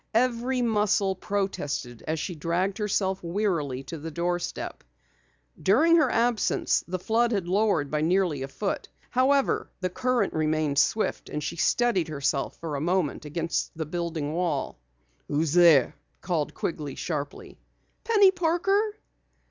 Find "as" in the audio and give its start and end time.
2.07-2.19